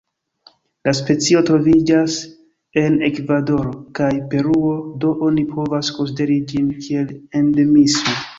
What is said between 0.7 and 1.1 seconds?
La